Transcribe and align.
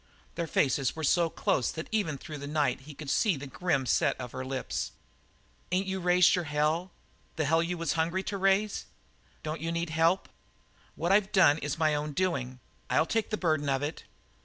Their 0.33 0.47
faces 0.47 0.95
were 0.95 1.03
so 1.03 1.29
close 1.29 1.69
that 1.69 1.87
even 1.91 2.17
through 2.17 2.39
the 2.39 2.47
night 2.47 2.81
he 2.89 2.95
could 2.95 3.07
see 3.11 3.35
the 3.35 3.45
grim 3.45 3.85
set 3.85 4.19
of 4.19 4.31
her 4.31 4.43
lips. 4.43 4.93
"Ain't 5.71 5.85
you 5.85 5.99
raised 5.99 6.33
your 6.33 6.45
hell 6.45 6.89
the 7.35 7.45
hell 7.45 7.61
you 7.61 7.77
was 7.77 7.93
hungry 7.93 8.23
to 8.23 8.35
raise? 8.39 8.87
Don't 9.43 9.61
you 9.61 9.71
need 9.71 9.91
help?" 9.91 10.27
"What 10.95 11.11
I've 11.11 11.31
done 11.31 11.59
is 11.59 11.77
my 11.77 11.93
own 11.93 12.13
doing. 12.13 12.59
I'll 12.89 13.05
take 13.05 13.29
the 13.29 13.37
burden 13.37 13.69
of 13.69 13.83
it." 13.83 14.05